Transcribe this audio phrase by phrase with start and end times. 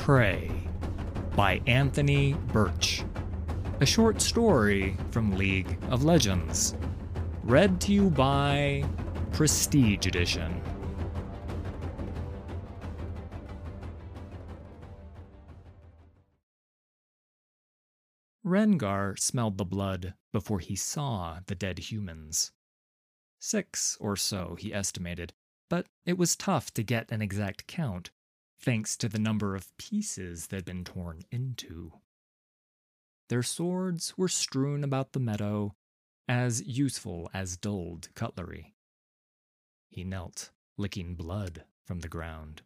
[0.00, 0.50] Prey
[1.36, 3.04] by Anthony Burch.
[3.80, 6.74] A short story from League of Legends.
[7.42, 8.82] Read to you by
[9.32, 10.62] Prestige Edition.
[18.42, 22.52] Rengar smelled the blood before he saw the dead humans.
[23.38, 25.34] Six or so, he estimated,
[25.68, 28.10] but it was tough to get an exact count
[28.60, 31.92] thanks to the number of pieces they'd been torn into.
[33.28, 35.74] Their swords were strewn about the meadow,
[36.28, 38.74] as useful as dulled cutlery.
[39.88, 42.62] He knelt, licking blood from the ground.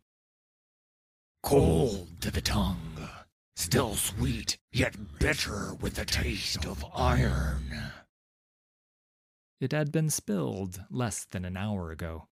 [1.43, 3.09] Cold to the tongue,
[3.57, 7.93] still sweet, yet bitter with the taste of iron.
[9.61, 12.29] It had been spilled less than an hour ago.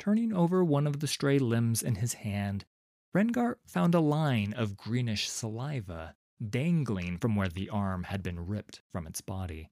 [0.00, 2.64] Turning over one of the stray limbs in his hand,
[3.14, 8.80] Rengar found a line of greenish saliva dangling from where the arm had been ripped
[8.90, 9.70] from its body.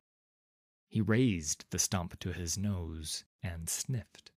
[0.86, 4.30] He raised the stump to his nose and sniffed.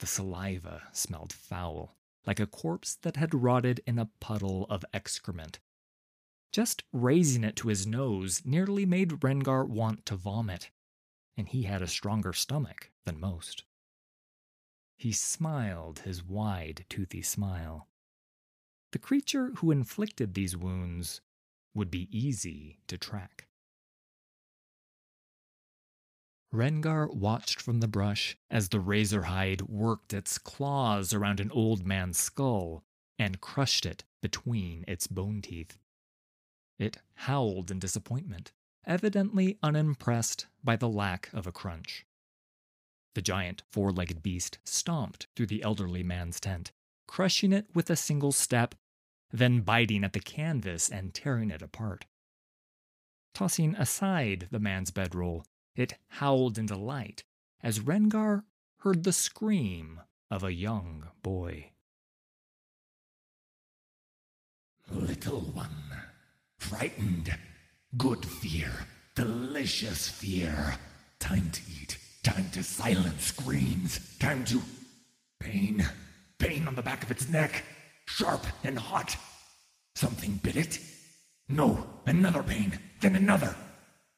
[0.00, 1.96] The saliva smelled foul,
[2.26, 5.60] like a corpse that had rotted in a puddle of excrement.
[6.52, 10.70] Just raising it to his nose nearly made Rengar want to vomit,
[11.38, 13.64] and he had a stronger stomach than most.
[14.98, 17.88] He smiled his wide, toothy smile.
[18.90, 21.20] The creature who inflicted these wounds
[21.72, 23.46] would be easy to track.
[26.52, 32.18] Rengar watched from the brush as the razorhide worked its claws around an old man's
[32.18, 32.82] skull
[33.20, 35.78] and crushed it between its bone teeth.
[36.76, 38.52] It howled in disappointment,
[38.84, 42.04] evidently unimpressed by the lack of a crunch.
[43.14, 46.72] The giant four legged beast stomped through the elderly man's tent,
[47.06, 48.74] crushing it with a single step,
[49.32, 52.06] then biting at the canvas and tearing it apart.
[53.34, 57.24] Tossing aside the man's bedroll, it howled in delight
[57.62, 58.44] as Rengar
[58.78, 61.70] heard the scream of a young boy.
[64.90, 66.02] Little one,
[66.58, 67.36] frightened,
[67.96, 68.70] good fear,
[69.14, 70.76] delicious fear,
[71.18, 71.98] time to eat.
[72.28, 74.00] Time to silence screams.
[74.18, 74.60] Time to.
[75.40, 75.88] Pain.
[76.38, 77.64] Pain on the back of its neck.
[78.06, 79.16] Sharp and hot.
[79.94, 80.78] Something bit it.
[81.48, 82.78] No, another pain.
[83.00, 83.56] Then another.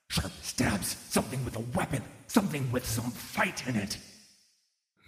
[0.08, 0.96] Sharp stabs.
[1.08, 2.02] Something with a weapon.
[2.26, 3.96] Something with some fight in it.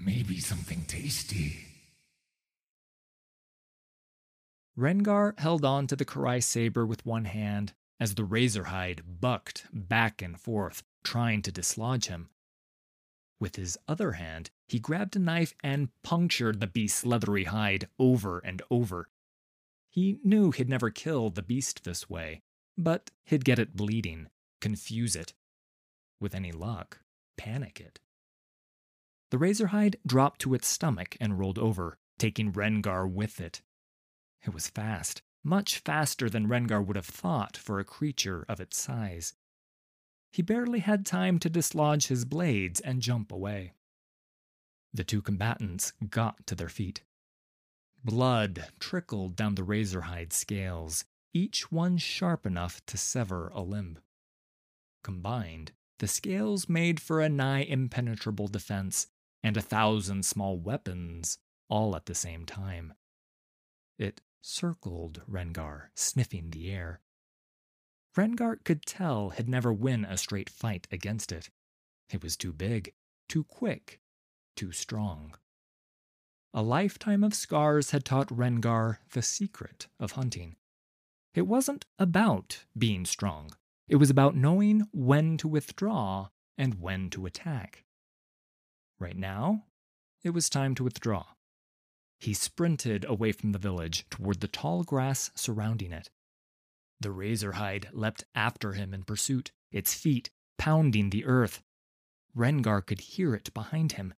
[0.01, 1.59] Maybe something tasty.
[4.79, 10.23] Rengar held on to the Karai saber with one hand as the razorhide bucked back
[10.23, 12.29] and forth, trying to dislodge him.
[13.43, 18.39] With his other hand, he grabbed a knife and punctured the beast's leathery hide over
[18.39, 19.09] and over.
[19.91, 22.43] He knew he'd never kill the beast this way,
[22.79, 24.29] but he'd get it bleeding,
[24.61, 25.35] confuse it.
[26.21, 27.01] With any luck,
[27.37, 27.99] panic it.
[29.33, 33.61] The razorhide dropped to its stomach and rolled over, taking Rengar with it.
[34.47, 38.79] It was fast, much faster than Rengar would have thought for a creature of its
[38.79, 39.35] size.
[40.33, 43.75] He barely had time to dislodge his blades and jump away.
[44.95, 47.03] The two combatants got to their feet.
[48.03, 51.05] Blood trickled down the razorhide scales,
[51.35, 53.99] each one sharp enough to sever a limb.
[55.05, 59.07] Combined, the scales made for a nigh impenetrable defense
[59.43, 61.39] and a thousand small weapons
[61.69, 62.95] all at the same time.
[63.99, 67.01] It circled Rengar, sniffing the air.
[68.17, 71.49] Rengar could tell he'd never win a straight fight against it.
[72.11, 72.93] It was too big,
[73.29, 74.01] too quick,
[74.55, 75.35] too strong.
[76.53, 80.57] A lifetime of scars had taught Rengar the secret of hunting.
[81.35, 83.53] It wasn't about being strong,
[83.89, 86.29] it was about knowing when to withdraw
[86.59, 87.85] and when to attack.
[88.99, 89.65] Right now,
[90.23, 91.25] it was time to withdraw.
[92.21, 96.11] He sprinted away from the village toward the tall grass surrounding it.
[97.03, 101.61] The razorhide leapt after him in pursuit, its feet pounding the earth.
[102.33, 104.15] Rengar could hear it behind him.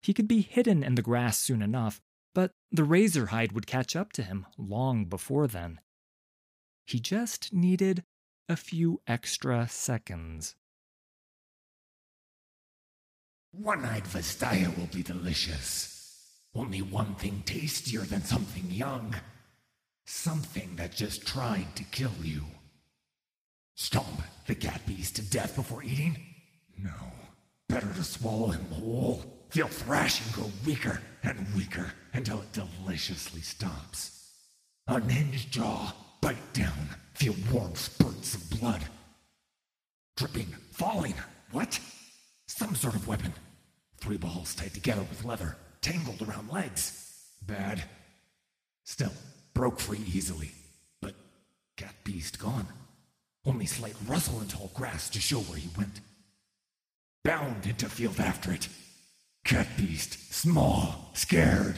[0.00, 2.00] He could be hidden in the grass soon enough,
[2.34, 5.80] But the Razorhide would catch up to him long before then.
[6.86, 8.04] He just needed
[8.48, 10.54] a few extra seconds.
[13.50, 16.38] One eyed Vastaya will be delicious.
[16.54, 19.14] Only one thing tastier than something young.
[20.10, 22.40] Something that just tried to kill you.
[23.74, 26.16] Stomp the cat beast to death before eating?
[26.78, 27.12] No.
[27.68, 29.22] Better to swallow him whole.
[29.50, 34.32] Feel thrashing grow weaker and weaker until it deliciously stops.
[34.86, 38.82] Unhinged jaw, bite down, feel warm spurts of blood.
[40.16, 41.16] Dripping, falling.
[41.52, 41.78] What?
[42.46, 43.34] Some sort of weapon.
[43.98, 47.26] Three balls tied together with leather, tangled around legs.
[47.46, 47.82] Bad.
[48.84, 49.12] Still,
[49.58, 50.52] broke free easily.
[51.02, 51.16] But
[51.76, 52.68] cat beast gone.
[53.44, 56.00] Only slight rustle in tall grass to show where he went.
[57.24, 58.68] Bound into field after it.
[59.44, 61.74] Cat beast, small, scared.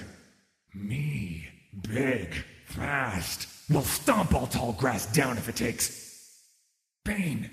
[0.74, 1.48] Me,
[1.88, 2.34] big,
[2.66, 3.48] fast.
[3.70, 6.38] Will stomp all tall grass down if it takes.
[7.06, 7.48] Pain,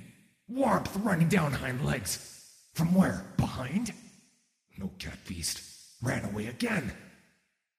[0.49, 2.43] warmth running down hind legs.
[2.73, 3.23] From where?
[3.37, 3.93] Behind?
[4.77, 5.61] No cat beast.
[6.01, 6.91] Ran away again.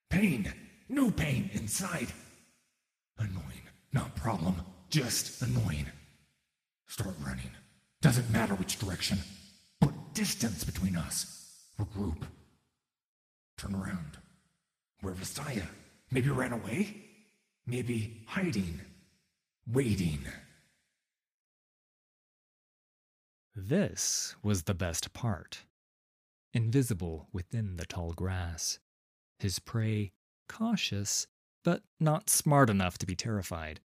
[0.09, 0.51] Pain,
[0.89, 2.09] new pain inside.
[3.19, 3.63] Annoying,
[3.93, 5.87] not problem, just annoying.
[6.87, 7.51] Start running.
[8.01, 9.19] Doesn't matter which direction.
[9.81, 11.55] Put distance between us.
[11.79, 12.23] Regroup.
[13.57, 14.19] Turn around.
[15.01, 15.67] Where Vastaya?
[16.11, 16.97] Maybe ran away?
[17.67, 18.81] Maybe hiding.
[19.67, 20.21] Waiting.
[23.55, 25.65] This was the best part.
[26.55, 28.79] Invisible within the tall grass,
[29.39, 30.13] his prey
[30.49, 31.27] cautious,
[31.65, 33.81] but not smart enough to be terrified.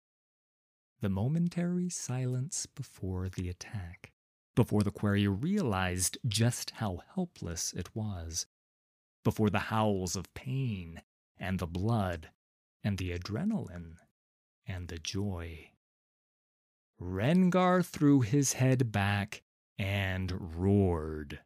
[1.00, 4.12] The momentary silence before the attack,
[4.54, 8.46] before the quarry realized just how helpless it was,
[9.24, 11.02] before the howls of pain
[11.38, 12.30] and the blood
[12.84, 13.96] and the adrenaline
[14.66, 15.70] and the joy.
[17.00, 19.42] Rengar threw his head back
[19.78, 21.40] and roared.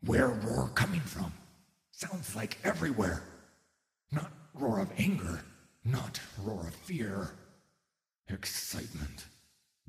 [0.00, 1.32] Where roar coming from?
[1.96, 3.22] Sounds like everywhere.
[4.10, 5.40] Not roar of anger,
[5.84, 7.30] not roar of fear.
[8.28, 9.26] Excitement.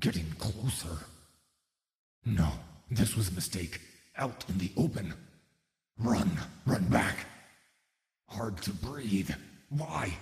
[0.00, 0.98] Getting closer.
[2.24, 2.48] No,
[2.90, 3.80] this was a mistake.
[4.16, 5.14] Out in the open.
[5.98, 6.30] Run,
[6.64, 7.26] run back.
[8.28, 9.30] Hard to breathe.
[9.70, 10.12] Why?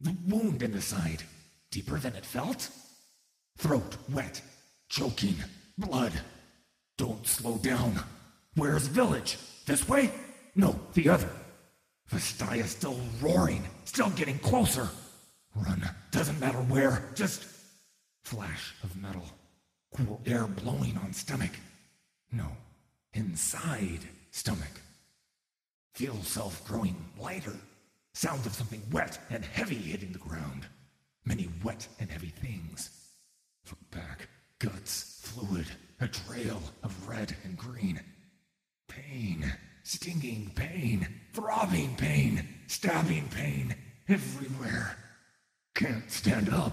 [0.00, 1.22] The wound in the side.
[1.70, 2.70] Deeper than it felt?
[3.58, 4.40] Throat wet.
[4.88, 5.36] Choking.
[5.76, 6.12] Blood.
[6.96, 8.00] Don't slow down.
[8.54, 9.38] Where's village?
[9.66, 10.10] This way?
[10.54, 11.28] No, the other.
[12.10, 14.88] Vastaya still roaring, still getting closer.
[15.54, 15.88] Run.
[16.10, 17.08] Doesn't matter where.
[17.14, 17.44] Just
[18.24, 19.24] flash of metal.
[19.96, 21.52] Cool air blowing on stomach.
[22.30, 22.48] No.
[23.14, 24.00] Inside
[24.30, 24.80] stomach.
[25.94, 27.56] Feel self growing lighter.
[28.14, 30.66] Sound of something wet and heavy hitting the ground.
[31.24, 32.90] Many wet and heavy things.
[33.68, 34.28] Look back.
[34.58, 35.66] Guts, fluid,
[36.00, 38.00] a trail of red and green.
[38.88, 39.52] Pain,
[39.82, 43.74] stinging pain, throbbing pain, stabbing pain,
[44.08, 44.96] everywhere.
[45.74, 46.72] Can't stand up.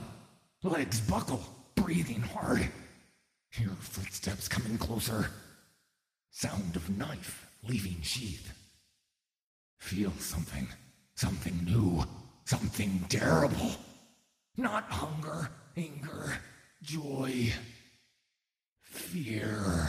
[0.63, 1.43] Legs buckle,
[1.75, 2.69] breathing hard.
[3.51, 5.29] Hear footsteps coming closer.
[6.31, 8.53] Sound of knife leaving sheath.
[9.79, 10.67] Feel something.
[11.15, 12.03] Something new.
[12.45, 13.71] Something terrible.
[14.57, 16.37] Not hunger, anger,
[16.81, 17.53] joy,
[18.81, 19.87] fear.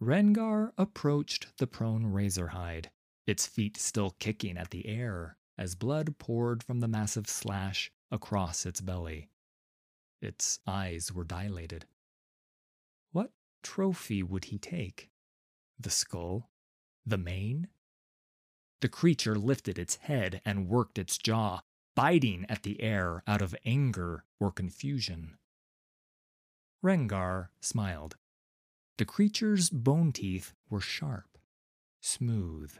[0.00, 2.90] Rengar approached the prone Razorhide,
[3.26, 8.64] its feet still kicking at the air as blood poured from the massive slash across
[8.64, 9.28] its belly.
[10.20, 11.86] Its eyes were dilated.
[13.10, 15.10] What trophy would he take?
[15.80, 16.50] The skull?
[17.04, 17.68] The mane?
[18.80, 21.62] The creature lifted its head and worked its jaw,
[21.96, 25.38] biting at the air out of anger or confusion.
[26.84, 28.16] Rengar smiled.
[28.98, 31.38] The creature's bone teeth were sharp,
[32.00, 32.72] smooth.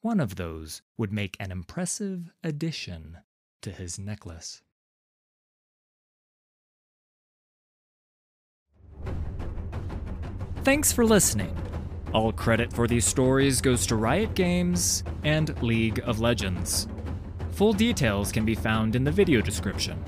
[0.00, 3.18] One of those would make an impressive addition
[3.62, 4.62] to his necklace.
[10.64, 11.56] Thanks for listening.
[12.12, 16.88] All credit for these stories goes to Riot Games and League of Legends.
[17.52, 20.04] Full details can be found in the video description.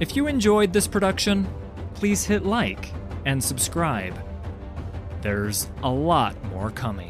[0.00, 1.46] If you enjoyed this production,
[1.94, 2.92] please hit like
[3.24, 4.14] and subscribe.
[5.22, 7.09] There's a lot more coming.